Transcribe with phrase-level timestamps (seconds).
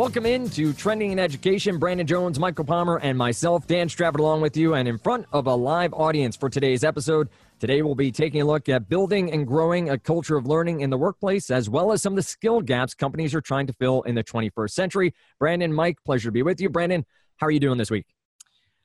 [0.00, 1.76] Welcome into Trending in Education.
[1.78, 5.46] Brandon Jones, Michael Palmer, and myself, Dan Strafford, along with you, and in front of
[5.46, 7.28] a live audience for today's episode.
[7.58, 10.88] Today, we'll be taking a look at building and growing a culture of learning in
[10.88, 14.00] the workplace, as well as some of the skill gaps companies are trying to fill
[14.04, 15.14] in the 21st century.
[15.38, 16.70] Brandon, Mike, pleasure to be with you.
[16.70, 17.04] Brandon,
[17.36, 18.06] how are you doing this week?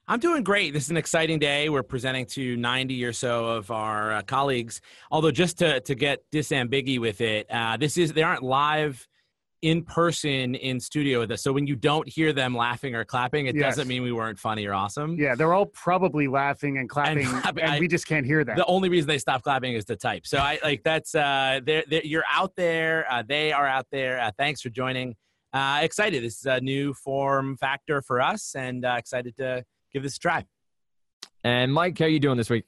[0.10, 0.74] I'm doing great.
[0.74, 1.70] This is an exciting day.
[1.70, 4.82] We're presenting to 90 or so of our uh, colleagues.
[5.10, 9.08] Although, just to, to get disambiguous with it, uh, this is they aren't live
[9.66, 11.42] in person in studio with us.
[11.42, 13.76] So when you don't hear them laughing or clapping, it yes.
[13.76, 15.18] doesn't mean we weren't funny or awesome.
[15.18, 18.44] Yeah, they're all probably laughing and clapping, and, clapping, and I, we just can't hear
[18.44, 18.58] that.
[18.58, 20.28] The only reason they stop clapping is to type.
[20.28, 23.12] So I like that's uh, they're, they're, you're out there.
[23.12, 24.20] Uh, they are out there.
[24.20, 25.16] Uh, thanks for joining.
[25.52, 26.24] Uh, excited.
[26.24, 30.20] This is a new form factor for us, and uh, excited to give this a
[30.20, 30.46] try.
[31.44, 32.66] And Mike, how are you doing this week?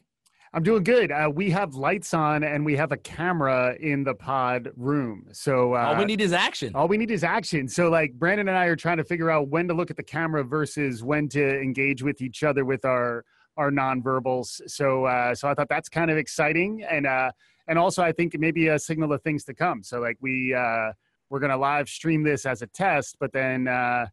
[0.58, 1.12] I'm doing good.
[1.12, 5.28] Uh, we have lights on and we have a camera in the pod room.
[5.32, 6.72] So uh, all we need is action.
[6.74, 7.68] All we need is action.
[7.68, 10.04] So like Brandon and I are trying to figure out when to look at the
[10.04, 13.24] camera versus when to engage with each other with our
[13.56, 14.60] our nonverbals.
[14.66, 17.30] So uh, so I thought that's kind of exciting and uh,
[17.68, 19.84] and also I think maybe a signal of things to come.
[19.84, 20.92] So like we uh,
[21.30, 24.08] we're gonna live stream this as a test, but then uh,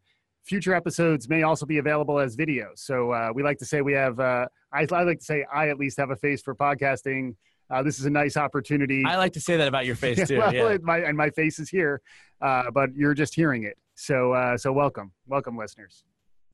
[0.44, 2.76] future episodes may also be available as videos.
[2.78, 5.68] So uh, we like to say we have, uh, I, I, like to say I
[5.68, 7.36] at least have a face for podcasting.
[7.70, 9.04] Uh, this is a nice opportunity.
[9.06, 10.38] I like to say that about your face too.
[10.38, 10.76] well, yeah.
[10.82, 12.02] my, and my face is here,
[12.42, 13.78] uh, but you're just hearing it.
[13.94, 16.04] So, uh, so welcome, welcome, listeners.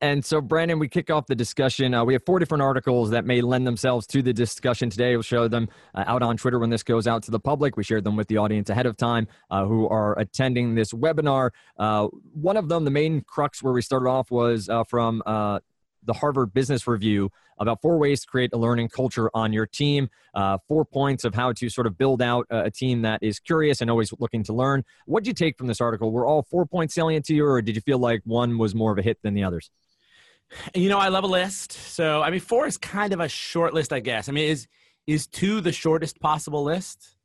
[0.03, 1.93] And so, Brandon, we kick off the discussion.
[1.93, 5.15] Uh, we have four different articles that may lend themselves to the discussion today.
[5.15, 7.77] We'll show them uh, out on Twitter when this goes out to the public.
[7.77, 11.51] We shared them with the audience ahead of time uh, who are attending this webinar.
[11.77, 15.59] Uh, one of them, the main crux where we started off, was uh, from uh,
[16.03, 20.09] the Harvard Business Review about four ways to create a learning culture on your team,
[20.33, 23.81] uh, four points of how to sort of build out a team that is curious
[23.81, 24.83] and always looking to learn.
[25.05, 26.11] What did you take from this article?
[26.11, 28.91] Were all four points salient to you, or did you feel like one was more
[28.91, 29.69] of a hit than the others?
[30.75, 31.71] You know, I love a list.
[31.71, 34.27] So, I mean, four is kind of a short list, I guess.
[34.27, 34.67] I mean, is
[35.07, 37.15] is two the shortest possible list?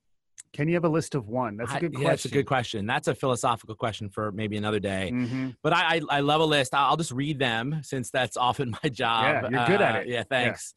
[0.57, 1.59] Can you have a list of one?
[1.59, 2.03] That's a good I, question.
[2.03, 2.87] Yeah, that's a good question.
[2.87, 5.11] That's a philosophical question for maybe another day.
[5.13, 5.51] Mm-hmm.
[5.63, 6.73] But I, I, I, love a list.
[6.75, 9.25] I'll just read them since that's often my job.
[9.25, 10.09] Yeah, you're good at uh, it.
[10.09, 10.75] yeah, thanks.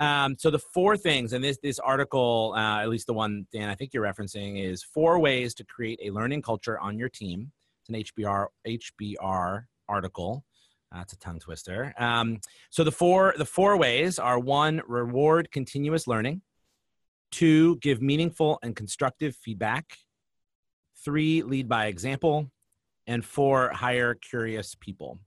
[0.00, 0.24] Yeah.
[0.24, 3.68] Um, so the four things, and this this article, uh, at least the one Dan
[3.68, 7.52] I think you're referencing, is four ways to create a learning culture on your team.
[7.82, 10.44] It's an HBR HBR article.
[10.90, 11.94] That's a tongue twister.
[11.96, 12.40] Um,
[12.70, 16.42] so the four the four ways are one, reward continuous learning.
[17.32, 19.98] Two, give meaningful and constructive feedback.
[21.04, 22.50] Three, lead by example.
[23.08, 25.18] And four, hire curious people.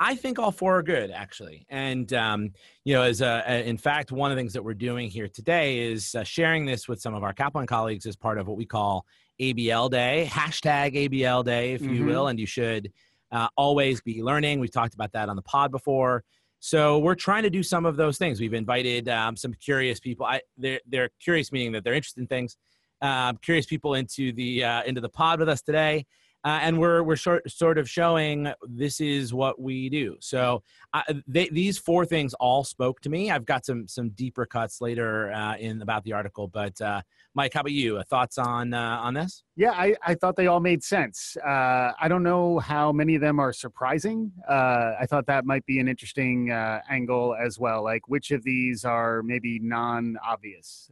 [0.00, 1.66] I think all four are good, actually.
[1.68, 2.52] And um,
[2.84, 5.90] you know, as a, in fact, one of the things that we're doing here today
[5.90, 8.64] is uh, sharing this with some of our Kaplan colleagues as part of what we
[8.64, 9.04] call
[9.40, 11.94] ABL Day, hashtag ABL Day, if mm-hmm.
[11.94, 12.28] you will.
[12.28, 12.92] And you should
[13.32, 14.60] uh, always be learning.
[14.60, 16.22] We've talked about that on the pod before.
[16.60, 18.40] So we're trying to do some of those things.
[18.40, 20.26] We've invited um, some curious people.
[20.26, 22.56] I, they're, they're curious, meaning that they're interested in things.
[23.00, 26.04] Um, curious people into the uh, into the pod with us today.
[26.44, 30.16] Uh, and we're we're short, sort of showing this is what we do.
[30.20, 30.62] So
[30.94, 33.30] uh, they, these four things all spoke to me.
[33.30, 37.02] I've got some some deeper cuts later uh, in about the article, but uh,
[37.34, 37.98] Mike, how about you?
[37.98, 39.42] Uh, thoughts on uh, on this?
[39.56, 41.36] Yeah, I, I thought they all made sense.
[41.44, 44.30] I don't know how many of them are surprising.
[44.48, 47.82] I thought that might be an interesting angle as well.
[47.82, 50.90] Like which of these are maybe non-obvious,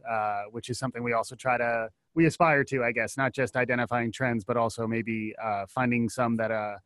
[0.51, 4.11] which is something we also try to we aspire to, I guess, not just identifying
[4.11, 6.77] trends, but also maybe uh, finding some that uh,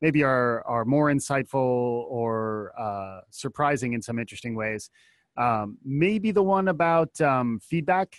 [0.00, 4.90] maybe are are more insightful or uh, surprising in some interesting ways.
[5.36, 8.16] Um, maybe the one about um, feedback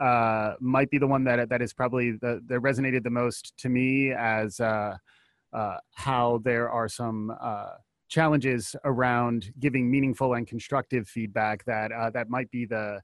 [0.00, 3.68] uh, might be the one that that is probably the that resonated the most to
[3.68, 4.96] me as uh,
[5.52, 7.36] uh, how there are some
[8.08, 13.02] challenges around giving meaningful and constructive feedback that that might be the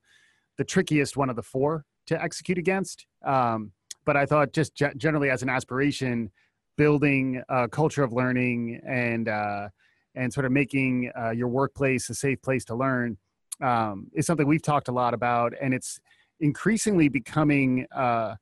[0.57, 3.07] the trickiest one of the four to execute against.
[3.25, 3.73] Um,
[4.05, 6.31] but I thought just ge- generally as an aspiration,
[6.77, 9.69] building a culture of learning and uh,
[10.17, 13.17] and sort of making uh, your workplace a safe place to learn
[13.63, 16.01] um, is something we've talked a lot about, and it's
[16.41, 18.35] increasingly becoming uh,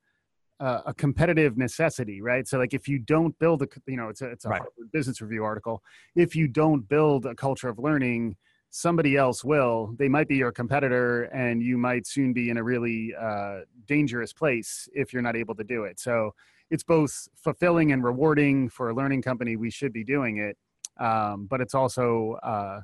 [0.61, 2.49] a competitive necessity, right?
[2.49, 4.63] So, like, if you don't build a, you know, it's a it's a right.
[4.93, 5.83] Business Review article.
[6.17, 8.37] If you don't build a culture of learning,
[8.71, 9.95] somebody else will.
[9.99, 14.33] They might be your competitor, and you might soon be in a really uh, dangerous
[14.33, 15.99] place if you're not able to do it.
[15.99, 16.35] So
[16.71, 19.57] it's both fulfilling and rewarding for a learning company.
[19.57, 20.57] We should be doing it,
[21.03, 22.81] um, but it's also, uh,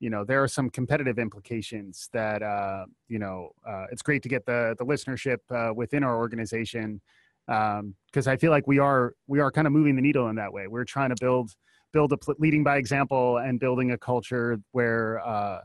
[0.00, 3.50] you know, there are some competitive implications that uh, you know.
[3.66, 7.00] Uh, it's great to get the the listenership uh, within our organization.
[7.46, 10.52] because I feel like we are we are kind of moving the needle in that
[10.52, 10.66] way.
[10.66, 11.54] We're trying to build
[11.92, 15.60] build a pl- leading by example and building a culture where uh,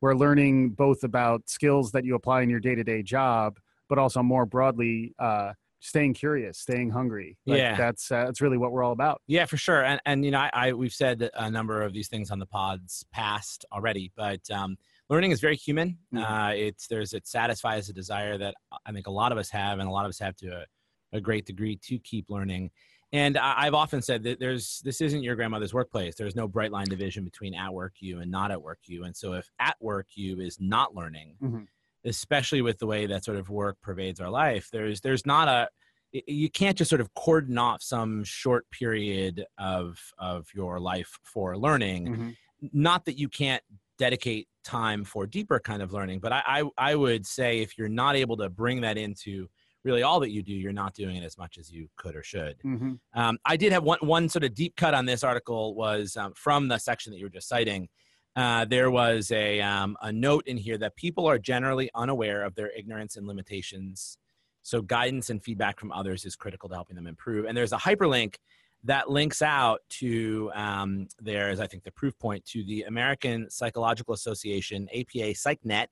[0.00, 3.58] we're learning both about skills that you apply in your day to day job,
[3.88, 5.14] but also more broadly.
[5.18, 5.52] Uh,
[5.84, 7.36] staying curious, staying hungry.
[7.44, 7.76] Like, Yeah.
[7.76, 9.20] that's uh, that's really what we're all about.
[9.26, 9.84] Yeah, for sure.
[9.84, 12.46] And and you know, I, I we've said a number of these things on the
[12.46, 14.76] pods past already, but um,
[15.10, 15.98] learning is very human.
[16.14, 16.22] Mhm.
[16.22, 18.54] Uh, it's there's it satisfies a desire that
[18.86, 21.16] I think a lot of us have, and a lot of us have to a,
[21.16, 22.70] a great degree to keep learning.
[23.12, 26.14] And I, I've often said that there's this isn't your grandmother's workplace.
[26.14, 29.04] There's no bright line division between at work you and not at work you.
[29.04, 31.66] And so if at work you is not learning, Mhm.
[32.04, 35.68] especially with the way that sort of work pervades our life, there's there's not a
[36.12, 41.56] you can't just sort of cordon off some short period of of your life for
[41.56, 42.36] learning Mhm.
[42.72, 43.62] not that you can't
[43.98, 47.88] dedicate time for deeper kind of learning but I, I i would say if you're
[47.88, 49.48] not able to bring that into
[49.84, 52.22] really all that you do you're not doing it as much as you could or
[52.22, 52.98] should Mhm.
[53.14, 56.32] um, I did have one one sort of deep cut on this article was um,
[56.34, 57.88] from the section that you were just citing.
[58.34, 62.54] Uh, there was a um, a note in here that people are generally unaware of
[62.54, 64.16] their ignorance and limitations.
[64.62, 67.44] So guidance and feedback from others is critical to helping them improve.
[67.46, 68.36] And there's a hyperlink
[68.84, 74.14] that links out to um, there's I think the proof point to the American Psychological
[74.14, 75.88] Association APA PsychNet,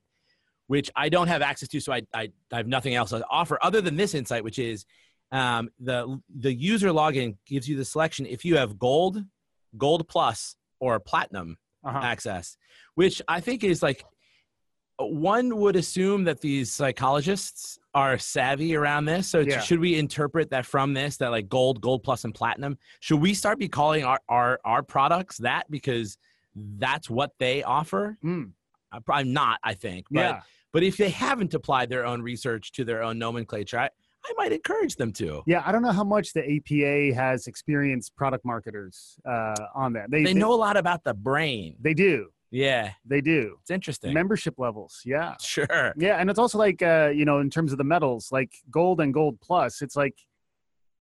[0.71, 2.23] which I don't have access to, so I I,
[2.53, 4.85] I have nothing else to offer other than this insight, which is
[5.31, 5.99] um, the
[6.45, 9.15] the user login gives you the selection if you have gold,
[9.77, 11.99] gold plus, or platinum Uh-huh.
[12.13, 12.45] access,
[12.95, 13.99] which I think is like
[14.97, 19.27] one would assume that these psychologists are savvy around this.
[19.33, 19.59] So Yeah.
[19.65, 22.77] should we interpret that from this that like gold, gold plus, and platinum?
[22.99, 26.17] Should we start be calling our our, our products that because
[26.55, 28.17] that's what they offer?
[28.23, 28.51] Mm,
[28.99, 29.59] Probably not.
[29.63, 30.07] I think.
[30.11, 30.41] But yeah.
[30.73, 33.89] but if they haven't applied their own research to their own nomenclature, I,
[34.25, 35.41] I might encourage them to.
[35.47, 40.11] Yeah, I don't know how much the APA has experienced product marketers uh, on that.
[40.11, 41.75] They, They know a lot about the brain.
[41.79, 42.27] They do.
[42.51, 43.55] Yeah, They do.
[43.61, 44.13] it's interesting.
[44.13, 45.01] Membership levels.
[45.05, 45.35] Yeah.
[45.39, 45.93] Sure.
[45.97, 48.99] Yeah, and it's also like uh, you know, in terms of the medals, like gold
[48.99, 50.15] and gold plus, it's like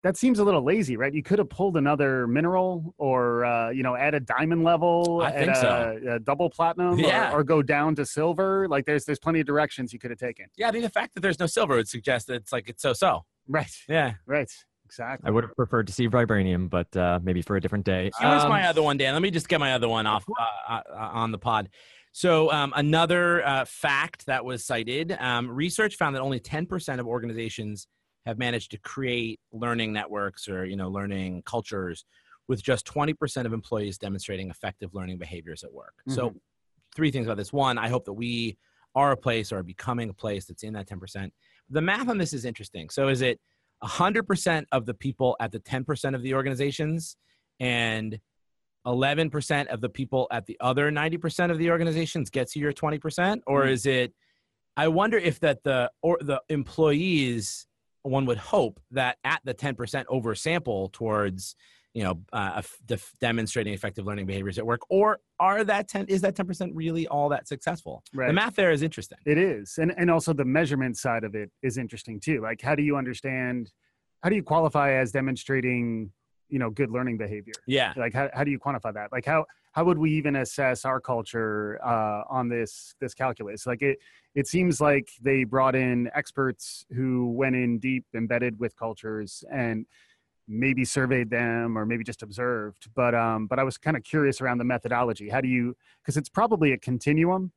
[0.02, 1.12] that seems a little lazy, right?
[1.12, 5.31] You could have pulled another mineral or uh, you know, add a diamond level, I
[5.32, 6.00] think a, so.
[6.12, 7.32] a double platinum, Yeah.
[7.32, 8.67] or, or go down to silver.
[8.69, 10.47] Like there's there's plenty of directions you could have taken.
[10.56, 12.82] Yeah, I think the fact that there's no silver would suggest that it's like it's
[12.82, 13.25] so-so.
[13.49, 13.70] Right.
[13.88, 14.14] Yeah.
[14.26, 14.50] Right.
[14.87, 15.29] Exactly.
[15.29, 18.11] I would have preferred to see vibranium, but uh, maybe for a different day.
[18.19, 19.12] Here's Um, my other one, Dan.
[19.14, 20.25] Let me just get my other one off
[20.69, 21.69] uh, uh, on the pod.
[22.12, 27.06] So, um, another uh, fact that was cited um, research found that only 10% of
[27.06, 27.87] organizations
[28.26, 32.05] have managed to create learning networks or you know learning cultures
[32.49, 35.94] with just 20% of employees demonstrating effective learning behaviors at work.
[36.08, 36.34] So
[36.96, 37.52] three things about this.
[37.52, 38.58] One i hope that we
[38.96, 41.31] are a place or are becoming a place that's in that 10%
[41.72, 42.90] the math on this is interesting.
[42.90, 43.40] So is it
[43.84, 47.17] 100% of the people at the 10% of the organizations
[47.61, 48.19] and
[48.87, 53.40] 11% of the people at the other 90% of the organizations gets you your 20%
[53.46, 53.70] or Mhm.
[53.70, 54.12] is it
[54.76, 57.67] i wonder if that the or the employees
[58.02, 61.56] one would hope that at the 10% oversample towards
[61.93, 66.20] you know uh, def- demonstrating effective learning behaviors at work or are that 10 is
[66.20, 69.75] that 10% really all that successful the math there is interesting It is.
[69.79, 72.41] And and also the measurement side of it is interesting too.
[72.43, 73.72] Like how do you understand
[74.22, 76.13] how do you qualify as demonstrating,
[76.50, 77.54] you know, good learning behavior?
[77.66, 79.12] yeah Like how, how do you quantify that?
[79.12, 83.66] Like how how would we even assess our culture uh, on this this calculus?
[83.66, 83.98] Like it
[84.34, 89.86] it seems like they brought in experts who went in deep, embedded with cultures and
[90.48, 92.88] maybe surveyed them or maybe just observed.
[92.94, 95.28] But um, but I was kind of curious around the methodology.
[95.28, 97.52] How do you because it's probably a continuum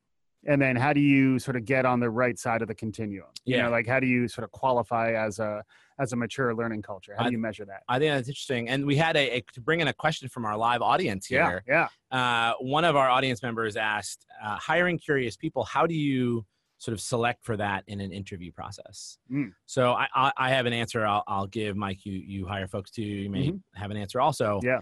[0.46, 3.28] and then how do you sort of get on the right side of the continuum
[3.46, 3.64] you Yeah.
[3.64, 5.64] know like how do you sort of qualify as a
[6.00, 8.68] as a mature learning culture how do I- you measure that i think that's interesting
[8.70, 11.64] and we had a, a to bring in a question from our live audience here
[11.68, 12.18] yeah yeah
[12.50, 16.46] uh, one of our audience members asked, uh, hiring curious people, how do you
[16.78, 19.18] sort of select for that in an interview process?
[19.32, 19.52] Mm.
[19.66, 22.06] So I, I, I have an answer I'll, I'll give Mike.
[22.06, 23.02] You, you hire folks too.
[23.02, 23.62] You may Mhm.
[23.74, 24.60] have an answer also.
[24.62, 24.82] Yeah.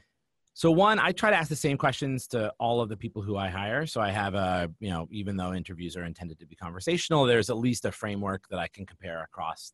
[0.53, 3.37] So one, I try to ask the same questions to all of the people who
[3.37, 3.85] I hire.
[3.85, 7.49] So I have a, you know, even though interviews are intended to be conversational, there's
[7.49, 9.73] at least a framework that I can compare across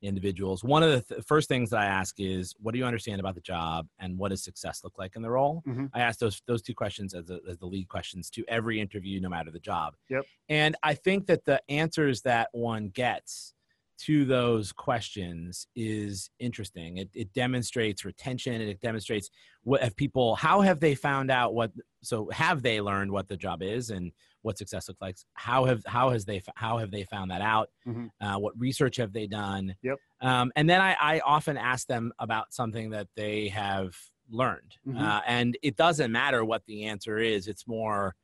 [0.00, 0.62] individuals.
[0.62, 3.34] One of the th- first things that I ask is, what do you understand about
[3.34, 5.62] the job, and what does success look like in the role?
[5.66, 5.90] Mhm.
[5.92, 9.20] I ask those those two questions as, a, as the lead questions to every interview,
[9.20, 9.94] no matter the job.
[10.08, 10.24] Yep.
[10.48, 13.54] And I think that the answers that one gets
[13.98, 16.98] to those questions is interesting.
[16.98, 18.54] It, it demonstrates retention.
[18.54, 19.30] and It demonstrates
[19.62, 23.36] what have people, how have they found out what, so have they learned what the
[23.36, 24.12] job is and
[24.42, 25.16] what success looks like.
[25.34, 27.70] How have how has they how have they found that out?
[27.86, 28.08] Mhm.
[28.20, 29.74] Uh, what research have they done?
[29.82, 29.96] Yep.
[30.20, 33.96] Um, and then I, I often ask them about something that they have
[34.30, 35.00] learned, Mhm.
[35.00, 37.48] uh, and it doesn't matter what the answer is.
[37.48, 38.14] It's more.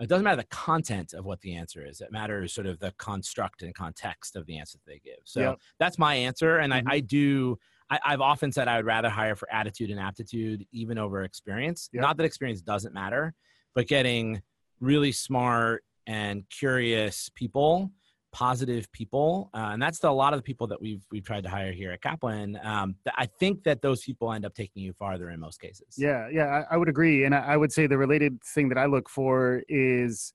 [0.00, 2.00] It doesn't matter the content of what the answer is.
[2.00, 5.18] It matters sort of the construct and context of the answer that they give.
[5.24, 5.58] So Yep.
[5.78, 6.82] that's my answer, and Mhm.
[6.88, 7.58] I, I do.
[7.90, 11.88] I, I've often said I would rather hire for attitude and aptitude even over experience.
[11.92, 12.02] Yep.
[12.02, 13.34] Not that experience doesn't matter,
[13.74, 14.42] but getting
[14.78, 17.90] really smart and curious people,
[18.32, 21.44] positive people, uh, and that's the, a lot of the people that we've we've tried
[21.44, 22.58] to hire here at Kaplan.
[22.62, 25.94] Um, I think that those people end up taking you farther in most cases.
[25.96, 27.24] Yeah, yeah, I, I would agree.
[27.24, 30.32] And I, I would say the related thing that I look for is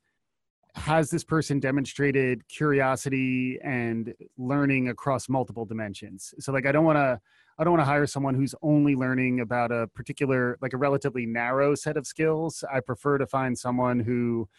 [0.76, 6.34] has this person demonstrated curiosity and learning across multiple dimensions?
[6.40, 7.20] So like I don't want to
[7.60, 11.26] I don't want to hire someone who's only learning about a particular like a relatively
[11.26, 12.64] narrow set of skills.
[12.72, 14.50] I prefer to find someone who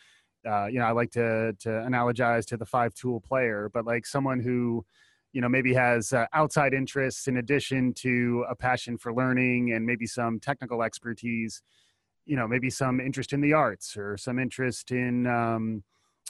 [0.47, 4.07] uh, you know, I like to to analogize to the five tool player, but like
[4.07, 4.85] someone who
[5.33, 9.85] you know maybe has uh, outside interests in addition to a passion for learning and
[9.85, 11.61] maybe some technical expertise
[12.25, 15.83] you know maybe some interest in the arts or some interest in um,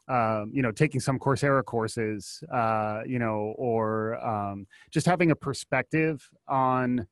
[0.09, 5.37] um, you know taking some coursera courses uh, you know or um, just having a
[5.37, 7.07] perspective on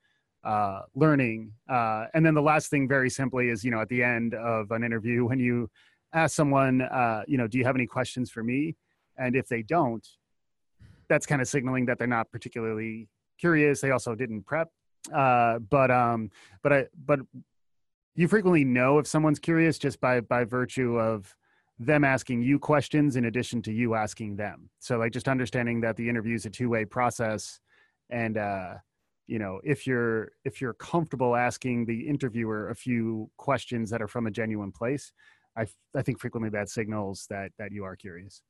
[0.45, 4.03] uh, learning uh, and then the last thing very simply is you know at the
[4.03, 5.71] end of an interview when you
[6.13, 8.77] ask someone uh, you know do you have any questions for me
[9.19, 10.07] and if they don't
[11.09, 13.81] that's kind of signaling that they're not particularly curious.
[13.81, 14.71] They also didn't prep.
[15.13, 16.31] Uh, but um,
[16.63, 17.21] but I but
[18.15, 21.35] you frequently know if someone's curious just by by virtue of
[21.79, 24.71] them asking you questions in addition to you asking them.
[24.79, 27.59] So like just understanding that the interview is a two way process,
[28.11, 28.75] and uh,
[29.27, 34.09] you know if you're if you're comfortable asking the interviewer a few questions that are
[34.09, 35.13] from a genuine place,
[35.57, 38.43] I I think frequently that signals that that you are curious.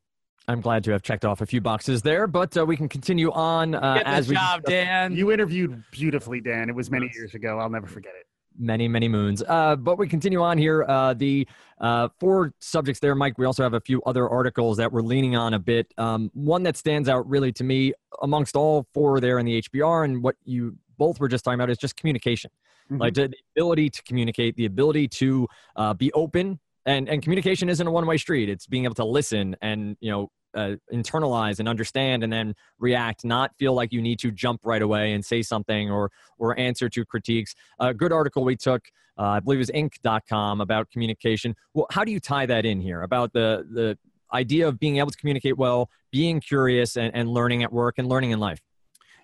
[0.48, 3.30] I'm glad to have checked off a few boxes there, but uh, we can continue
[3.30, 5.14] on uh, Get the as we job, Dan.
[5.14, 6.68] You interviewed beautifully, Dan.
[6.68, 7.14] It was many Yes.
[7.16, 7.60] years ago.
[7.60, 8.26] I'll never forget it.
[8.58, 11.46] many many moons uh, but we continue on here uh, the
[11.80, 15.34] uh, four subjects there mike we also have a few other articles that we're leaning
[15.34, 19.38] on a bit um, one that stands out really to me amongst all four there
[19.38, 22.50] in the hbr and what you both were just talking about is just communication
[22.90, 23.00] Mhm.
[23.00, 27.68] like the the ability to communicate the ability to uh, be open and and communication
[27.68, 28.48] isn't a one-way street.
[28.48, 33.24] It's being able to listen and you know uh, internalize and understand and then react
[33.24, 36.88] not feel like you need to jump right away and say something or or answer
[36.88, 37.54] to critiques.
[37.78, 38.82] A good article we took
[39.18, 41.54] uh, i believe it was inc.com about communication.
[41.74, 43.98] Well how do you tie that in here about the the
[44.34, 48.08] idea of being able to communicate well being curious and, and learning at work and
[48.08, 48.60] learning in life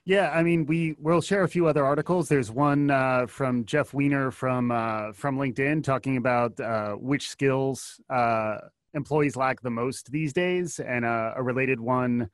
[0.09, 2.31] Yeah, I mean, we will share a few other articles.
[2.31, 8.01] There's one uh, from Jeff Weiner from uh, from LinkedIn talking about uh, which skills
[8.09, 8.57] uh,
[8.95, 12.31] employees lack the most these days, and uh, a related one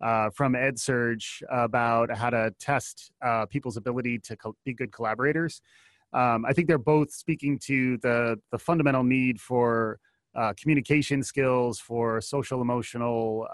[0.00, 3.12] uh, from EdSurge about how to test
[3.50, 5.60] people's ability to co- be good collaborators.
[6.14, 10.00] Um, I think they're both speaking to the the fundamental need for
[10.56, 13.46] communication skills, for social emotional.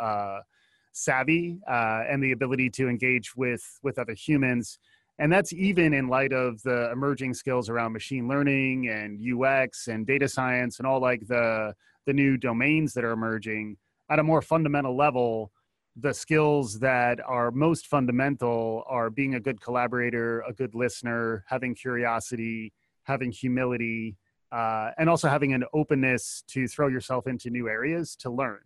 [0.95, 4.79] Savvy uh, and the ability to engage with with other humans.
[5.19, 10.07] And that's even in light of the emerging skills around machine learning and ux and
[10.07, 11.75] data science and all like the
[12.07, 13.77] the new domains that are emerging.
[14.11, 15.53] At a more fundamental level
[15.97, 21.73] the skills that are most fundamental are being a good collaborator a good listener having
[21.73, 22.73] curiosity
[23.05, 24.17] having humility
[24.55, 28.61] uh, and also having an openness to throw yourself into new areas to learn.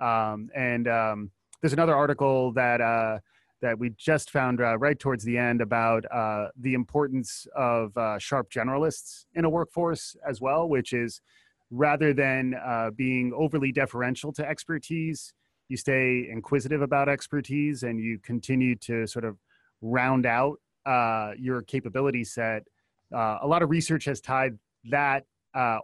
[0.00, 1.30] Um, and um,
[1.64, 3.18] there's another article that uh,
[3.62, 8.18] that we just found uh, right towards the end about uh, the importance of uh,
[8.18, 11.22] sharp generalists in a workforce as well, which is
[11.70, 15.32] rather than uh, being overly deferential to expertise,
[15.70, 19.38] you stay inquisitive about expertise and you continue to sort of
[19.80, 22.62] round out uh, your capability set.
[23.10, 25.24] Uh, a lot of research has tied that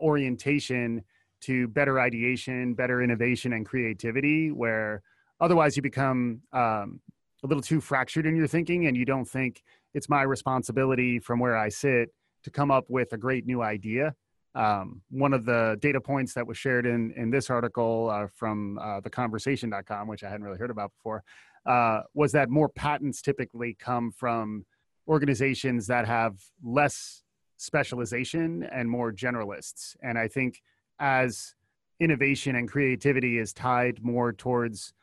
[0.02, 1.02] orientation
[1.40, 5.02] to better ideation, better innovation, and creativity, where
[5.40, 7.00] otherwise you become um,
[7.42, 9.62] a little too fractured in your thinking and you don't think
[9.94, 12.10] it's my responsibility from where i sit
[12.42, 14.14] to come up with a great new idea.
[14.54, 18.78] Um, one of the data points that was shared in in this article uh, from
[18.78, 21.22] uh, theconversation.com which i hadn't really heard about before
[21.66, 24.66] uh, was that more patents typically come from
[25.06, 27.22] organizations that have less
[27.58, 29.94] specialization and more generalists.
[30.02, 30.62] And i think
[30.98, 31.54] as
[32.00, 34.94] innovation and creativity is tied more towards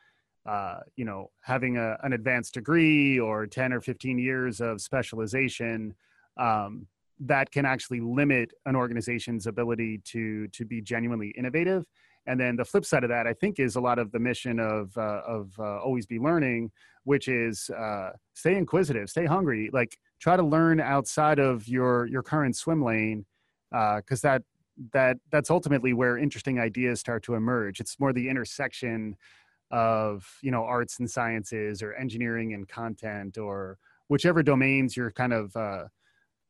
[0.48, 5.94] uh, you know, having a, an advanced degree or 10 or 15 years of specialization,
[6.38, 6.88] um,
[7.20, 11.86] that can actually limit an organization's ability to to be genuinely innovative.
[12.28, 14.60] And then the flip side of that, I think, is a lot of the mission
[14.60, 16.72] of uh, of uh, always be learning,
[17.04, 22.22] which is uh, stay inquisitive, stay hungry, like try to learn outside of your your
[22.24, 23.26] current swim lane,
[23.72, 24.44] because uh, that
[24.94, 27.80] that that's ultimately where interesting ideas start to emerge.
[27.80, 29.16] It's more the intersection
[29.72, 35.34] of you know arts and sciences or engineering and content or whichever domains you're kind
[35.34, 35.84] of uh,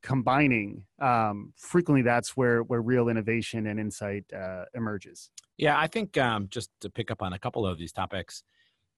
[0.04, 5.32] combining um, frequently that's where where real innovation and insight uh, emerges.
[5.58, 8.44] Yeah i think um, just to pick up on a couple of these topics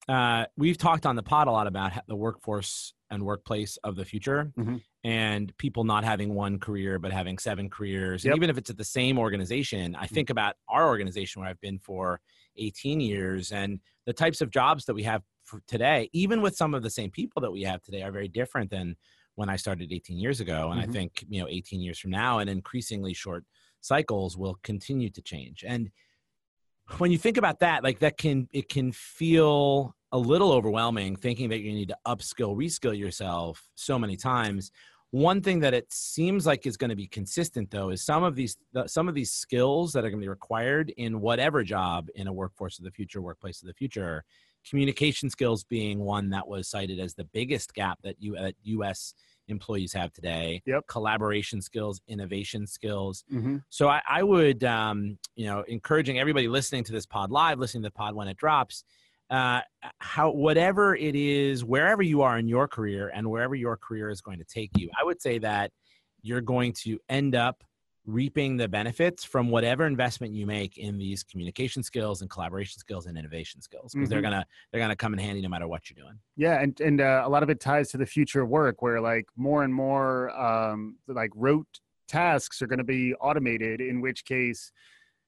[0.10, 4.04] uh, we've talked on the pod a lot about the workforce and workplace of the
[4.04, 4.78] future mm-hmm.
[5.04, 8.34] and people not having one career but having seven careers yep.
[8.34, 10.10] and even if it's at the same organization i mm.
[10.10, 12.20] think about our organization where i've been for
[12.58, 15.22] 18 years and the types of jobs that we have
[15.68, 18.72] today even with some of the same people that we have today are very different
[18.72, 18.96] than
[19.36, 20.90] when i started 18 years ago and mm-hmm.
[20.90, 23.44] i think you know 18 years from now and increasingly short
[23.82, 25.90] cycles will continue to change and
[26.98, 31.50] when you think about that like that can it can feel a little overwhelming thinking
[31.50, 34.72] that you need to upskill reskill yourself so many times.
[35.12, 38.36] One thing that it seems like is going to be consistent though is some of
[38.36, 42.28] these some of these skills that are going to be required in whatever job in
[42.28, 44.24] a workforce of the future workplace of the future
[44.68, 48.36] communication skills being one that was cited as the biggest gap that you
[48.84, 49.14] us
[49.52, 53.58] employees have today yep collaboration skills innovation skills mm-hmm.
[53.70, 57.84] so I, I would um, you know encouraging everybody listening to this pod live listening
[57.84, 58.84] to the pod when it drops
[59.30, 59.62] uh,
[60.00, 64.22] how whatever it is, wherever you are in your career and wherever your career is
[64.22, 65.72] going to take you, I would say that
[66.22, 67.64] you're going to end up
[68.10, 73.06] reaping the benefits from whatever investment you make in these communication skills and collaboration skills
[73.06, 74.14] and innovation skills because mm-hmm.
[74.14, 77.02] they're gonna they're gonna come in handy no matter what you're doing yeah and and
[77.02, 79.74] uh, a lot of it ties to the future of work where like more and
[79.74, 84.72] more um like rote tasks are going to be automated in which case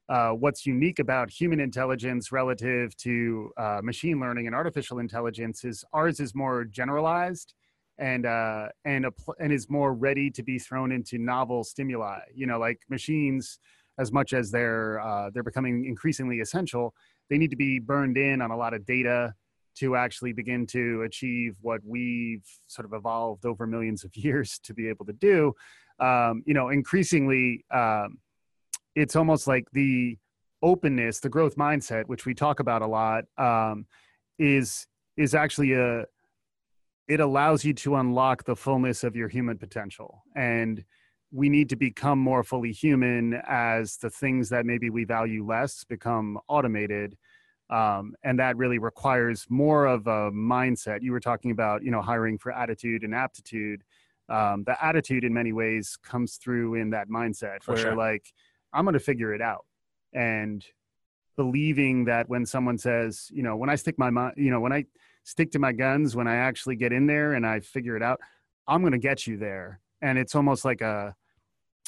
[0.08, 5.84] uh, what's unique about human intelligence relative to uh, machine learning and artificial intelligence is
[5.92, 7.54] ours is more generalized
[7.98, 9.06] and uh, and
[9.38, 12.20] and is more ready to be thrown into novel stimuli.
[12.34, 13.58] You know, like machines,
[13.98, 16.94] as much as they're uh, they're becoming increasingly essential,
[17.30, 19.34] they need to be burned in on a lot of data
[19.74, 24.74] to actually begin to achieve what we've sort of evolved over millions of years to
[24.74, 25.52] be able to do.
[25.98, 27.64] Um, you know, increasingly.
[27.70, 28.18] Um,
[28.94, 30.18] it's almost like the
[30.62, 33.86] openness, the growth mindset, which we talk about a lot, um,
[34.38, 34.86] is
[35.16, 36.04] is actually a
[37.12, 40.84] it allows you to unlock the fullness of your human potential and
[41.34, 45.84] we need to become more fully human as the things that maybe we value less
[45.84, 47.16] become automated
[47.70, 52.02] um, and that really requires more of a mindset you were talking about you know
[52.02, 53.82] hiring for attitude and aptitude
[54.28, 57.96] um, the attitude in many ways comes through in that mindset for where sure.
[57.96, 58.32] like
[58.72, 59.66] I'm going to figure it out.
[60.12, 60.64] And
[61.36, 64.72] believing that when someone says, you know, when I stick my, mind, you know, when
[64.72, 64.84] I
[65.24, 68.20] stick to my guns, when I actually get in there and I figure it out,
[68.66, 69.80] I'm going to get you there.
[70.00, 71.14] And it's almost like a,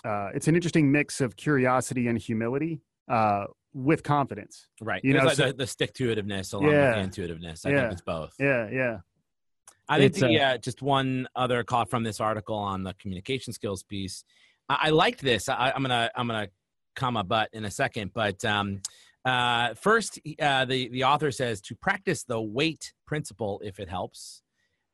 [0.04, 4.68] uh, it's an interesting mix of curiosity and humility uh, with confidence.
[4.80, 5.02] Right.
[5.02, 7.66] You There's know, like so, the, the stick to itiveness along yeah, with the intuitiveness.
[7.66, 8.34] I yeah, think it's both.
[8.38, 8.68] Yeah.
[8.70, 8.98] Yeah.
[9.88, 13.82] I think the, uh, just one other call from this article on the communication skills
[13.82, 14.24] piece.
[14.68, 15.48] I, I liked this.
[15.48, 16.48] I, I'm gonna I'm gonna
[16.96, 18.12] comma but in a second.
[18.14, 18.80] But um,
[19.24, 24.42] uh, first, uh, the the author says to practice the wait principle if it helps.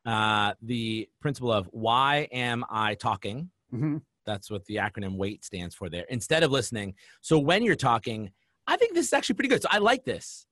[0.06, 3.50] Uh, the principle of why am I talking?
[3.72, 3.98] Mm-hmm.
[4.24, 6.04] That's what the acronym WAIT stands for there.
[6.08, 6.94] Instead of listening.
[7.20, 8.30] So when you're talking,
[8.66, 9.62] I think this is actually pretty good.
[9.62, 10.46] So I like this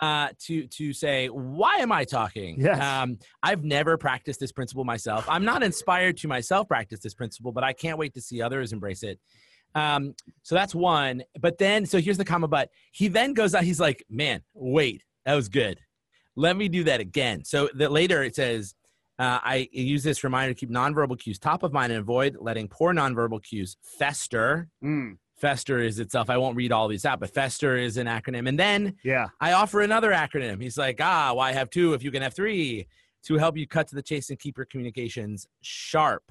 [0.00, 2.60] uh, to to say why am I talking?
[2.60, 2.80] Yes.
[2.80, 5.24] Um, I've never practiced this principle myself.
[5.28, 8.72] I'm not inspired to myself practice this principle, but I can't wait to see others
[8.72, 9.18] embrace it.
[9.74, 11.22] Um, so that's one.
[11.40, 15.02] But then, so here's the comma, but he then goes out, he's like, man, wait,
[15.24, 15.80] that was good.
[16.36, 17.44] Let me do that again.
[17.44, 18.74] So that later it says,
[19.18, 22.68] uh, I use this reminder to keep nonverbal cues top of mind and avoid letting
[22.68, 24.68] poor nonverbal cues fester.
[24.82, 25.18] Mm.
[25.36, 26.30] Fester is itself.
[26.30, 28.48] I won't read all these out, but Fester is an acronym.
[28.48, 30.62] And then yeah, I offer another acronym.
[30.62, 32.86] He's like, ah, why have two if you can have three
[33.24, 36.24] to help you cut to the chase and keep your communications sharp.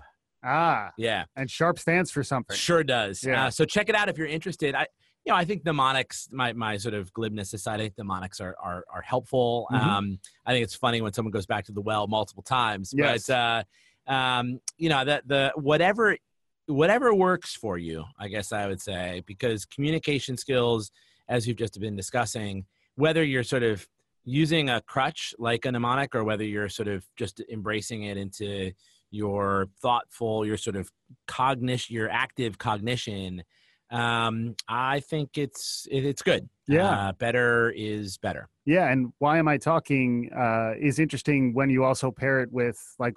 [0.44, 1.26] Ah, yeah.
[1.36, 2.56] And Sharp stands for something.
[2.56, 3.24] Sure does.
[3.24, 3.46] Yeah.
[3.46, 4.76] Uh, so check it out if you're interested.
[4.76, 4.88] I,
[5.26, 8.56] you know, I think mnemonics, my, my sort of glibness aside, I think mnemonics are,
[8.62, 9.68] are, are helpful.
[9.72, 9.90] Mm-hmm.
[9.90, 13.28] Um, I think it's funny when someone goes back to the well multiple times, yes.
[13.28, 16.18] but, uh, um, you know, that the, whatever,
[16.66, 20.92] whatever works for you, I guess I would say, because communication skills,
[21.30, 23.88] as you've just been discussing, whether you're sort of
[24.24, 28.72] using a crutch like a mnemonic or whether you're sort of just embracing it into
[29.12, 30.92] your thoughtful, your sort of
[31.28, 33.44] cognition, your active cognition.
[33.92, 36.50] um, I think it's it, it's good.
[36.68, 36.90] Yeah.
[36.90, 38.48] uh, better is better.
[38.66, 42.78] Yeah, and why am I talking uh, is interesting when you also pair it with
[43.00, 43.14] like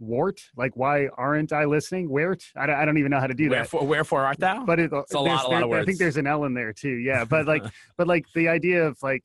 [0.00, 0.40] wart.
[0.56, 2.08] Like, why aren't I listening?
[2.10, 2.44] Wart?
[2.54, 3.56] I don't, I don't even know how to do that.
[3.56, 4.64] Wherefore, wherefore art thou?
[4.64, 6.72] But it, a lot- a lot of there- I think there's an L in there
[6.74, 6.90] too.
[6.98, 7.64] Yeah, but like,
[7.96, 9.24] but like the idea of like,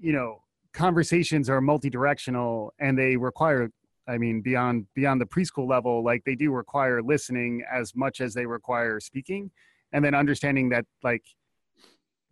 [0.00, 3.70] you know, conversations are multi-directional and they require.
[4.08, 8.34] I mean, beyond beyond the preschool level, like they do require listening as much as
[8.34, 9.50] they require speaking,
[9.92, 11.24] and then understanding that like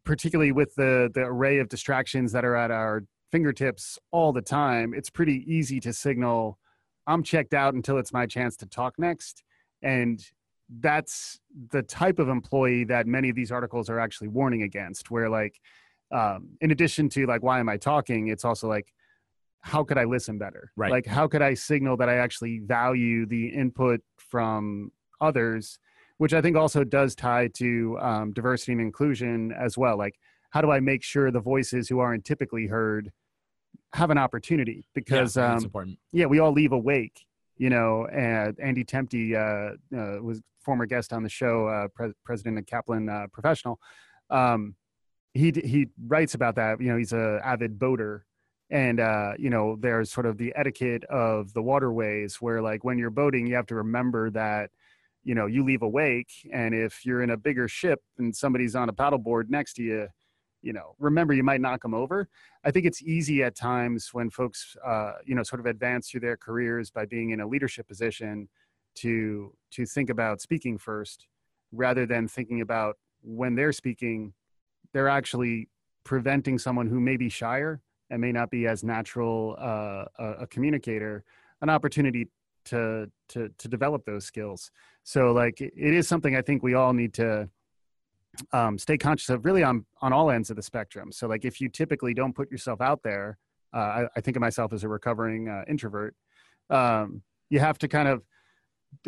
[0.04, 4.92] particularly with the the array of distractions that are at our fingertips all the time
[4.94, 6.59] it's pretty easy to signal
[7.06, 9.42] i'm checked out until it's my chance to talk next
[9.83, 10.26] and
[10.80, 15.28] that's the type of employee that many of these articles are actually warning against where
[15.28, 15.61] like
[16.12, 18.28] um, in addition to like why am i talking?
[18.28, 18.92] it's also like
[19.62, 20.90] how could i listen better Right.
[20.90, 25.79] like how could i signal that i actually value the input from others
[26.18, 29.96] which I think also does tie to um, diversity and inclusion as well.
[29.96, 30.18] Like,
[30.51, 33.11] how do I make sure the voices who aren't typically heard
[33.94, 34.87] have an opportunity?
[34.94, 35.99] Because yeah, um, important.
[36.12, 37.25] yeah we all leave awake,
[37.57, 38.05] you know.
[38.12, 42.66] And Andy Temte uh, uh, was former guest on the show, uh, pre- president of
[42.66, 43.81] Kaplan uh, Professional.
[44.29, 44.75] Um,
[45.33, 46.83] he he writes about that.
[46.83, 48.27] You know, he's a avid boater.
[48.70, 52.98] And uh, you know, there's sort of the etiquette of the waterways where, like, when
[52.98, 54.70] you're boating, you have to remember that
[55.24, 58.74] you know you leave a wake and if you're in a bigger ship and somebody's
[58.74, 60.09] on a paddleboard next to you
[60.62, 62.28] you know remember you might knock them over.
[62.64, 66.20] I think it's easy at times when folks uh, you know sort of advance through
[66.20, 68.48] their careers by being in a leadership position
[68.96, 71.26] to to think about speaking first
[71.72, 74.33] rather than thinking about when they're speaking
[74.92, 75.68] they're actually
[76.04, 77.80] preventing someone who may be shyer
[78.11, 81.25] and may not be as natural uh, a, a communicator
[81.62, 82.29] an opportunity
[82.64, 84.70] to to to develop those skills.
[85.03, 87.49] So like it is something i think we all need to
[88.53, 91.11] um, stay conscious of really on on all ends of the spectrum.
[91.12, 93.38] So like if you typically don't put yourself out there
[93.75, 96.14] uh, I, I think of myself as a recovering uh, introvert
[96.68, 98.23] um, you have to kind of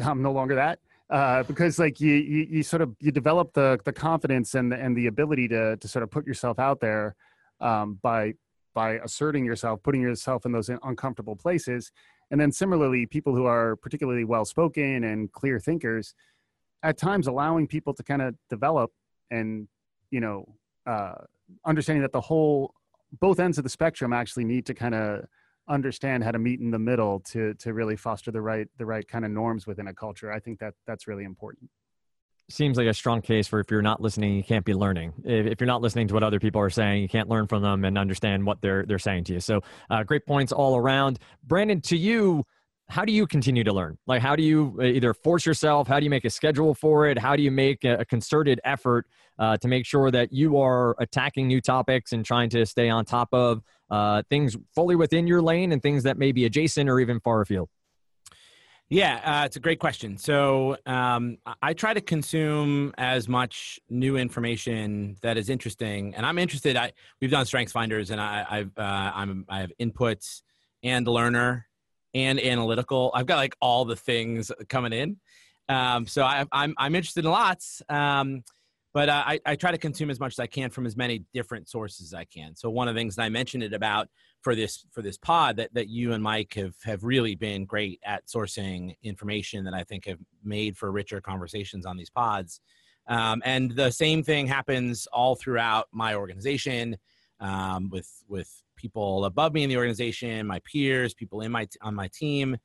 [0.03, 0.79] i'm no longer that
[1.11, 4.77] uh, because like you, you you sort of you develop the the confidence and the,
[4.77, 7.15] and the ability to to sort of put yourself out there
[7.61, 8.33] um, by
[8.75, 11.93] by asserting yourself putting yourself in those uncomfortable places
[12.33, 16.15] and then similarly, people who are particularly well spoken and clear thinkers,
[16.83, 18.91] at times allowing people to kind of develop
[19.31, 19.69] and,
[20.11, 20.47] you know,
[20.87, 21.13] uh,
[21.67, 22.75] understanding that the whole,
[23.21, 25.27] both ends of the spectrum actually need to kind of
[25.69, 29.07] understand how to meet in the middle to to really foster the right the right
[29.07, 30.33] kind of norms within a culture.
[30.33, 31.71] I think that that's really important.
[32.51, 35.13] Seems like a strong case for if you're not listening, you can't be learning.
[35.25, 37.63] If, if you're not listening to what other people are saying, you can't learn from
[37.63, 39.41] them and understand what they're they're saying to you.
[39.41, 41.19] So, uh, great points all around.
[41.45, 42.45] Brandon, to you,
[42.89, 43.97] how do you continue to learn?
[44.07, 45.89] Like, how do you uh, either force yourself?
[45.89, 47.19] How do you make a schedule for it?
[47.19, 49.07] How do you make a, a concerted effort
[49.39, 53.05] uh, to make sure that you are attacking new topics and trying to stay on
[53.05, 57.01] top of uh, things fully within your lane and things that may be adjacent or
[57.01, 57.71] even far afield?
[58.93, 60.19] Yeah, uh, it's a great question.
[60.19, 66.37] So um, I- try to consume as much new information that is interesting, and I'm
[66.37, 66.77] interested.
[66.77, 70.43] I we've done strengths finders, and I, I've uh, I'm I have inputs
[70.83, 71.67] and learner
[72.13, 73.11] and analytical.
[73.15, 75.17] I've got like all the things coming in.
[75.71, 77.81] Um, so I, I'm I'm interested in lots.
[77.89, 78.45] Um,
[78.95, 81.25] but uh, I, I try to consume as much as I can from as many
[81.33, 82.55] different sources as I can.
[82.55, 84.09] So one of the things that I mentioned it about
[84.43, 88.01] for this for this pod that, that you and Mike have have really been great
[88.05, 92.61] at sourcing information that I think have made for richer conversations on these pods.
[93.09, 96.97] Um, and the same thing happens all throughout my organization
[97.41, 101.95] um, with with people above me in the organization, my peers, people in my on
[101.95, 102.57] my team.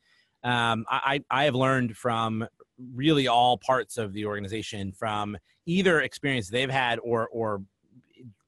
[0.44, 2.48] Um, I, I have learned from
[2.94, 7.62] really all parts of the organization from either experience they've had or or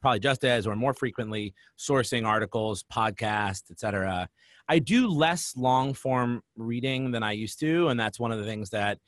[0.01, 4.27] probably just as or more frequently sourcing articles podcasts etc
[4.67, 8.45] i do less long form reading than i used to and that's one of the
[8.45, 8.99] things that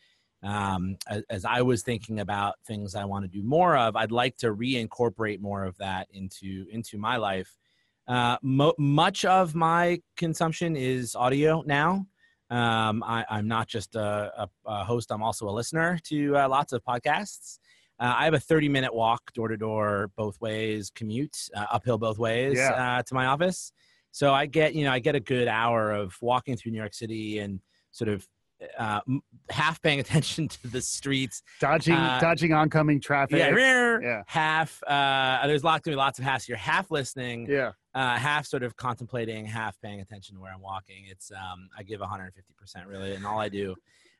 [0.43, 4.11] um, as, as i was thinking about things i want to do more of i'd
[4.11, 7.57] like to reincorporate more of that into into my life.
[8.07, 12.05] Uh, mo- much of my consumption is audio now
[12.51, 16.47] um, I, i'm not just a, a, a host i'm also a listener to uh,
[16.47, 17.57] lots of podcasts
[17.99, 21.99] uh, I have a 30 minute walk door to door, both ways, commute uh, uphill
[21.99, 22.71] both ways Yeah.
[22.97, 23.71] uh, to my office.
[24.11, 26.95] So I get, you know, I get a good hour of walking through New York
[26.95, 27.59] City and
[27.91, 28.27] sort of
[28.77, 29.01] uh,
[29.49, 31.41] half paying attention to the streets.
[31.59, 33.37] Dodging Uh, dodging oncoming traffic.
[33.39, 34.23] Yeah, rear, Yeah.
[34.27, 34.81] half.
[34.83, 36.47] Uh, there's lots to be lots of halves.
[36.47, 37.71] You're half listening, yeah.
[37.93, 41.05] uh, half sort of contemplating, half paying attention to where I'm walking.
[41.07, 43.75] It's um, I give 150 percent really, and all I do.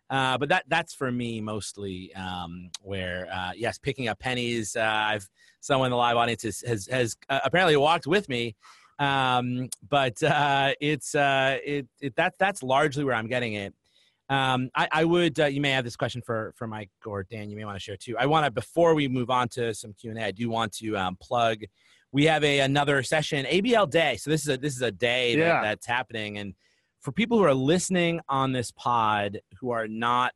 [0.10, 4.76] Uh, but that that's for me mostly um, where uh, yes, picking up pennies.
[4.76, 5.30] Uh, I've
[5.62, 8.56] someone in the live audience has has, has uh, apparently walked with me,
[9.00, 13.74] um, but uh, it's uh, it, it that that's largely where I'm getting it.
[14.32, 15.40] Um, I, I, would.
[15.40, 17.50] Uh, you may have this question for for Mike or Dan.
[17.50, 18.18] You may want to share too.
[18.18, 20.26] I want to before we move on to some Q and A.
[20.26, 21.64] I do want to um, plug.
[22.14, 24.16] We have a another session, ABL Day.
[24.18, 25.46] So this is a this is a day Yeah.
[25.46, 26.54] that, that's happening, and
[27.02, 30.34] for people who are listening on this pod who are not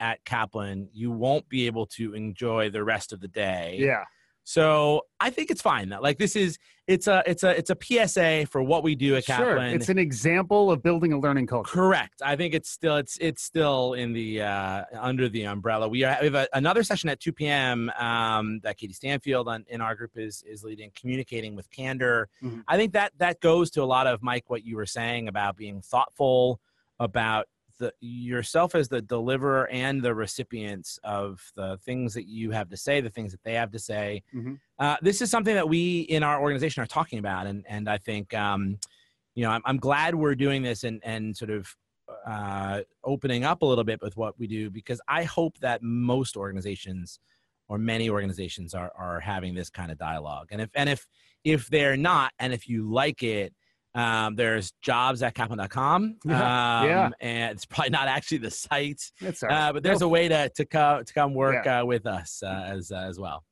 [0.00, 3.78] at Kaplan, you won't be able to enjoy the rest of the day.
[3.80, 4.04] Yeah.
[4.48, 5.90] So I think it's fine.
[5.90, 9.14] That like this is it's a it's a it's a PSA for what we do
[9.14, 9.36] at Sure.
[9.36, 9.74] Kaplan.
[9.74, 11.70] It's an example of building a learning culture.
[11.70, 12.22] Correct.
[12.24, 15.86] I think it's still it's it's still in the uh, under the umbrella.
[15.86, 17.92] We, are, we have a, another session at 2 p.m.
[17.98, 22.30] Um, that Katie Stanfield on, in our group is is leading, communicating with candor.
[22.42, 22.64] Mhm.
[22.66, 25.58] I think that that goes to a lot of Mike what you were saying about
[25.58, 26.58] being thoughtful
[26.98, 32.68] about the yourself as the deliverer and the recipients of the things that you have
[32.68, 34.22] to say, the things that they have to say.
[34.34, 34.58] Mhm.
[34.78, 37.98] Uh, this is something that we in our organization are talking about, and and I
[37.98, 38.34] think.
[38.34, 38.78] Um,
[39.34, 41.72] you know, I'm, I'm glad we're doing this and, and sort of
[42.26, 46.36] uh, opening up a little bit with what we do because I hope that most
[46.36, 47.20] organizations
[47.68, 50.48] or many organizations are, are having this kind of dialogue.
[50.50, 51.06] And if, and if,
[51.44, 53.54] if they're not, and if you like it,
[53.94, 56.16] um, there's jobs at kaplan.com.
[56.24, 57.10] Yeah, Um, yeah.
[57.20, 59.68] And it's probably not actually the site, That's all right.
[59.68, 62.64] uh, but there's a way to, to come, to come work uh, with us uh,
[62.68, 63.44] as, uh, as well.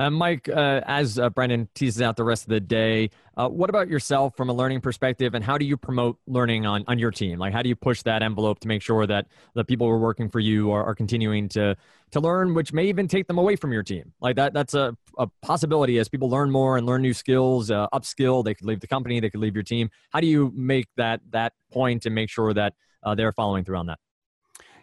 [0.00, 3.68] Uh, Mike, uh, as uh, Brandon teases out the rest of the day, uh, what
[3.68, 7.10] about yourself from a learning perspective, and how do you promote learning on, on your
[7.10, 7.38] team?
[7.38, 9.98] Like, how do you push that envelope to make sure that the people who are
[9.98, 11.76] working for you are, are continuing to
[12.12, 14.14] to learn, which may even take them away from your team?
[14.22, 17.86] Like that, that's a, a possibility as people learn more and learn new skills, uh,
[17.92, 18.42] upskill.
[18.42, 19.90] They could leave the company, they could leave your team.
[20.14, 23.76] How do you make that that point and make sure that uh, they're following through
[23.76, 23.98] on that?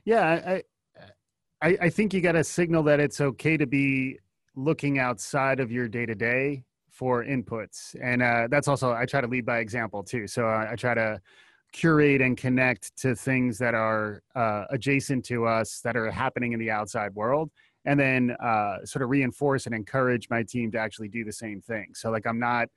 [0.05, 0.63] Yeah, I,
[1.59, 4.19] I, I think you got to signal that it's okay to be
[4.57, 9.21] looking outside of your day to day for inputs, and uh, that's also I try
[9.21, 10.27] to lead by example too.
[10.27, 11.21] So I, I try to
[11.71, 16.59] curate and connect to things that are uh, adjacent to us that are happening in
[16.59, 17.51] the outside world,
[17.85, 21.61] and then uh, sort of reinforce and encourage my team to actually do the same
[21.61, 21.93] thing.
[21.93, 22.67] So like I'm not.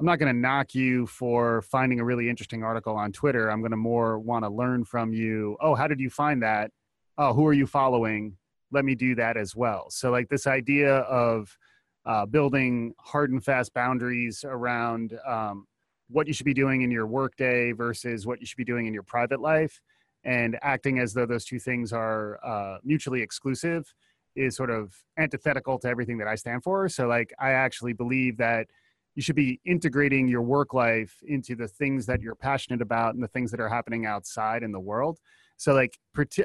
[0.00, 3.50] I'm not going to knock you for finding a really interesting article on Twitter.
[3.50, 5.56] I'm going to more want to learn from you.
[5.60, 6.70] Oh, how did you find that?
[7.18, 8.36] oh, who are you following?
[8.70, 9.86] Let me do that as well.
[9.90, 11.56] So, like this idea of
[12.04, 15.66] uh, building hard and fast boundaries around um,
[16.08, 18.94] what you should be doing in your workday versus what you should be doing in
[18.94, 19.80] your private life,
[20.24, 23.92] and acting as though those two things are uh, mutually exclusive
[24.36, 26.88] is sort of antithetical to everything that I stand for.
[26.88, 28.68] So, like, I actually believe that
[29.14, 33.22] you should be integrating your work life into the things that you're passionate about and
[33.22, 35.18] the things that are happening outside in the world
[35.58, 35.98] so like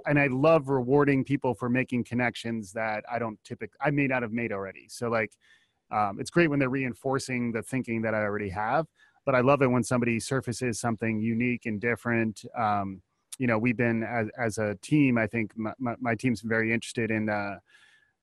[0.06, 4.22] and i love rewarding people for making connections that i don't typically i may not
[4.22, 4.88] have made already.
[4.90, 5.32] So like
[5.92, 8.88] um, it's great when they're reinforcing the thinking that i already have
[9.26, 12.44] but i love it when somebody surfaces something unique and different.
[12.58, 13.02] Um,
[13.40, 16.72] you know we've been as, as a team i think my, my, my team's very
[16.72, 17.58] interested in uh,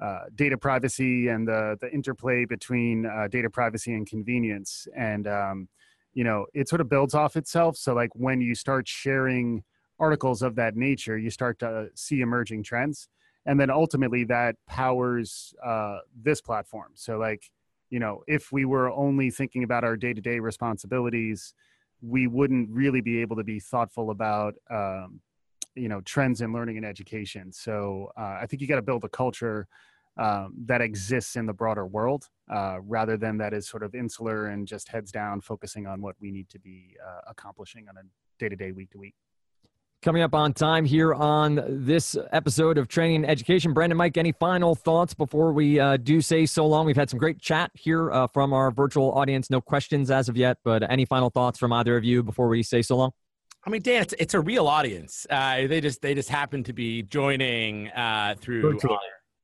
[0.00, 4.88] uh, data privacy and the the interplay between uh, data privacy and convenience.
[4.96, 5.68] And um,
[6.14, 7.76] you know it sort of builds off itself.
[7.76, 9.62] So like when you start sharing
[10.00, 13.08] articles of that nature, you start to see emerging trends.
[13.46, 16.92] And then ultimately that powers uh, this platform.
[16.94, 17.50] So, like,
[17.90, 21.54] you know, if we were only thinking about our day to day responsibilities,
[22.02, 25.20] we wouldn't really be able to be thoughtful about, um,
[25.74, 27.52] you know, trends in learning and education.
[27.52, 29.68] So, uh, I think you got to build a culture
[30.16, 34.48] um, that exists in the broader world uh, rather than that is sort of insular
[34.48, 38.02] and just heads down, focusing on what we need to be uh, accomplishing on a
[38.38, 39.14] day to day, week to week.
[40.02, 43.74] Coming up on time here on this episode of Trending in Education.
[43.74, 46.86] Brandon, Mike, any final thoughts before we uh, do say so long?
[46.86, 49.50] We've had some great chat here uh, from our virtual audience.
[49.50, 52.62] No questions as of yet, but any final thoughts from either of you before we
[52.62, 53.10] say so long?
[53.66, 55.26] I mean, Dan, it's, it's a real audience.
[55.28, 58.78] Uh, they just they just happen to be joining uh, through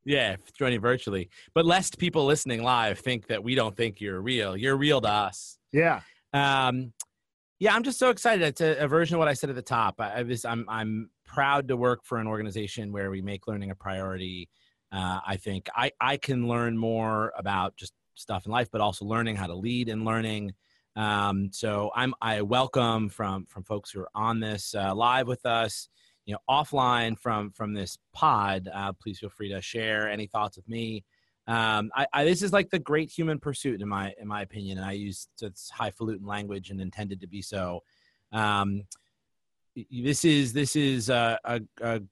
[0.07, 1.29] yeah, joining virtually.
[1.53, 5.09] But lest people listening live think that we don't think you're real, you're real to
[5.09, 5.59] us.
[5.71, 6.01] Yeah.
[6.33, 6.95] Um,
[7.59, 8.43] yeah, I'm just so excited.
[8.43, 10.01] It's a, a version of what I said at the top.
[10.01, 13.71] I, I was, I'm, I'm proud to work for an organization where we make learning
[13.71, 14.49] a priority.
[14.93, 19.05] Uh, I think I, I can learn more about just stuff in life, but also
[19.05, 20.53] learning how to lead in learning.
[20.97, 25.45] Um, so I'm, I welcome from, from folks who are on this uh, live with
[25.45, 25.89] us,
[26.25, 28.69] you know, offline from, from this pod.
[28.73, 31.05] Uh, please feel free to share any thoughts with me.
[31.49, 34.79] Um, I, I, this is like the great human pursuit, in my in my opinion,
[34.79, 37.83] and I use it's highfalutin language and intended to be so.
[38.33, 38.83] Um,
[39.91, 42.03] this is this is a, a, a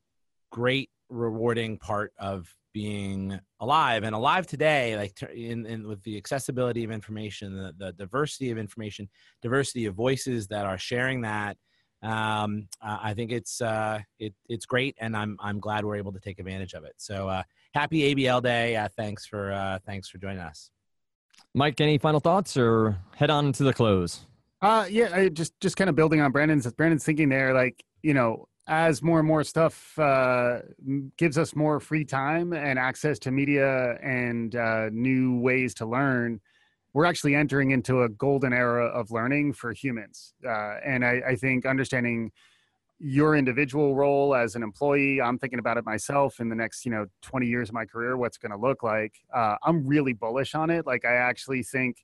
[0.51, 6.83] great rewarding part of being alive and alive today like in, in with the accessibility
[6.83, 9.09] of information the, the diversity of information
[9.43, 11.57] diversity of voices that are sharing that
[12.05, 16.21] um, I think it's uh, it, it's great, and I'm I'm glad we're able to
[16.21, 16.95] take advantage of it.
[16.99, 18.77] So uh, happy ABL Day!
[18.77, 20.71] Uh, thanks for uh, thanks for joining us.
[21.55, 24.27] Mike, any final thoughts, or head on to the close?
[24.61, 27.55] Uh, yeah, I just just kind of building on Brandon's Brandon's thinking there.
[27.55, 30.59] Like you know, as more and more stuff uh,
[31.17, 36.41] gives us more free time and access to media and uh, new ways to learn,
[36.95, 40.33] we're actually entering into a golden era of learning for humans.
[40.47, 42.31] Uh, and I, I, think understanding
[43.01, 46.93] your individual role as an employee, I'm thinking about it myself in the next, you
[46.93, 49.13] know, 20 years of my career, what's going to look like.
[49.35, 50.87] Uh, I'm really bullish on it.
[50.87, 51.97] Like I actually think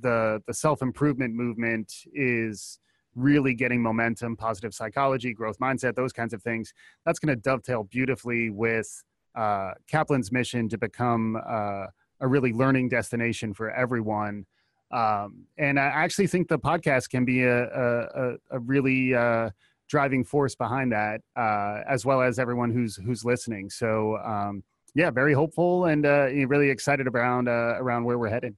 [0.00, 2.78] the the self improvement movement is
[3.14, 6.72] really getting momentum, positive psychology, growth mindset, those kinds of things.
[7.04, 11.86] That's going to dovetail beautifully with uh, Kaplan's mission to become uh,
[12.20, 14.46] a really learning destination for everyone.
[14.92, 19.50] Um, and I actually think the podcast can be a, a, a really uh,
[19.88, 23.70] driving force behind that, uh, as well as everyone who's who's listening.
[23.70, 24.62] So um,
[24.94, 28.56] yeah, very hopeful and uh, really excited around uh, around where we're headed.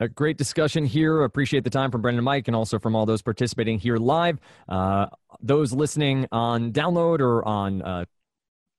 [0.00, 1.22] A great discussion here.
[1.22, 4.38] Appreciate the time from Brandon Mike and also from all those participating here live.
[4.68, 5.06] Uh,
[5.40, 8.04] those listening on download or on uh,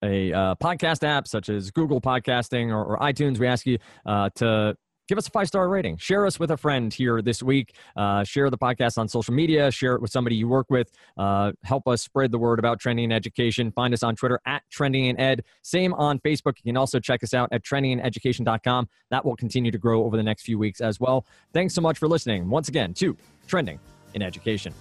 [0.03, 4.29] a uh, podcast app such as Google Podcasting or, or iTunes, we ask you uh,
[4.35, 4.75] to
[5.09, 5.97] give us a five star rating.
[5.97, 7.75] Share us with a friend here this week.
[7.97, 9.71] Uh, share the podcast on social media.
[9.71, 10.91] Share it with somebody you work with.
[11.17, 13.71] Uh, help us spread the word about trending in education.
[13.71, 15.43] Find us on Twitter at trending in ed.
[15.63, 16.53] Same on Facebook.
[16.63, 18.87] You can also check us out at trendingineducation.com.
[19.09, 21.25] That will continue to grow over the next few weeks as well.
[21.53, 23.79] Thanks so much for listening once again to Trending
[24.13, 24.73] in Education.